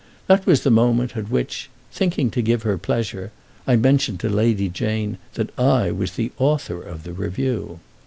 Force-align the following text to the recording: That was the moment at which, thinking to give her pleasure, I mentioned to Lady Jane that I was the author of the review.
That 0.25 0.47
was 0.47 0.63
the 0.63 0.71
moment 0.71 1.15
at 1.15 1.29
which, 1.29 1.69
thinking 1.91 2.31
to 2.31 2.41
give 2.41 2.63
her 2.63 2.79
pleasure, 2.79 3.31
I 3.67 3.75
mentioned 3.75 4.19
to 4.21 4.29
Lady 4.29 4.67
Jane 4.67 5.19
that 5.35 5.51
I 5.59 5.91
was 5.91 6.13
the 6.13 6.31
author 6.39 6.81
of 6.81 7.03
the 7.03 7.13
review. 7.13 7.79